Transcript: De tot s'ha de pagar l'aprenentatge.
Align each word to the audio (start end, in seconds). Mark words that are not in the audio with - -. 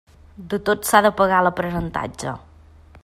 De 0.53 0.59
tot 0.69 0.87
s'ha 0.91 1.01
de 1.07 1.11
pagar 1.19 1.43
l'aprenentatge. 1.49 2.35